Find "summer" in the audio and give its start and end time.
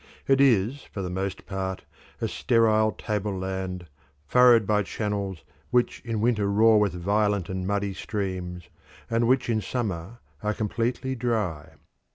9.61-10.17